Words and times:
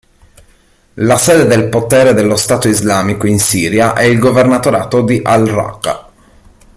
La 0.95 1.15
sede 1.15 1.45
del 1.45 1.69
potere 1.69 2.15
dello 2.15 2.35
Stato 2.35 2.67
Islamico 2.67 3.27
in 3.27 3.37
Siria 3.39 3.93
è 3.93 4.01
il 4.01 4.17
governatorato 4.17 5.03
di 5.03 5.21
al-Raqqa. 5.23 6.09